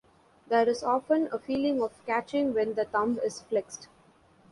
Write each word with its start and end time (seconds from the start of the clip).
There 0.47 0.67
is 0.67 0.81
often 0.81 1.29
a 1.31 1.37
feeling 1.37 1.79
of 1.83 2.03
catching 2.07 2.55
when 2.55 2.73
the 2.73 2.85
thumb 2.85 3.19
is 3.23 3.41
flexed. 3.41 3.87